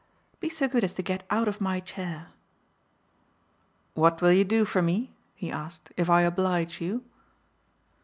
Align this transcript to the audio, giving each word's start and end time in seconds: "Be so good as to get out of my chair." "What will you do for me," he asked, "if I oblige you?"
"Be 0.39 0.49
so 0.49 0.67
good 0.67 0.83
as 0.83 0.95
to 0.95 1.03
get 1.03 1.27
out 1.29 1.47
of 1.47 1.61
my 1.61 1.79
chair." 1.79 2.29
"What 3.93 4.19
will 4.19 4.31
you 4.31 4.43
do 4.43 4.65
for 4.65 4.81
me," 4.81 5.13
he 5.35 5.51
asked, 5.51 5.91
"if 5.95 6.09
I 6.09 6.23
oblige 6.23 6.81
you?" 6.81 7.03